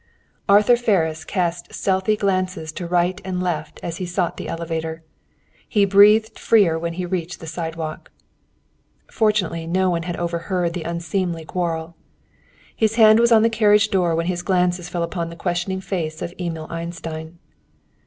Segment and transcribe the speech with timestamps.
[0.49, 5.03] Arthur Ferris cast stealthy glances to right and left as he sought the elevator.
[5.69, 8.09] He breathed freer when he reached the sidewalk.
[9.11, 11.95] Fortunately, no one had overheard the unseemly quarrel.
[12.75, 16.23] His hand was on the carriage door when his glances fell upon the questioning face
[16.23, 17.37] of Emil Einstein.